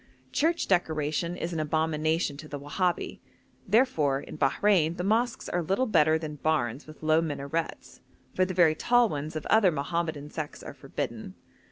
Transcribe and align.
Church 0.31 0.67
decoration 0.67 1.37
is 1.37 1.53
an 1.53 1.59
abomination 1.59 2.35
to 2.37 2.47
the 2.47 2.59
Wahabi; 2.59 3.19
therefore, 3.67 4.19
in 4.19 4.35
Bahrein 4.35 4.97
the 4.97 5.03
mosques 5.03 5.47
are 5.47 5.61
little 5.61 5.85
better 5.85 6.17
than 6.17 6.37
barns 6.37 6.87
with 6.87 7.03
low 7.03 7.21
minarets, 7.21 8.01
for 8.33 8.43
the 8.43 8.55
very 8.55 8.73
tall 8.73 9.09
ones 9.09 9.35
of 9.35 9.45
other 9.45 9.71
Mohammedan 9.71 10.31
sects 10.31 10.63
are 10.63 10.73
forbidden. 10.73 11.35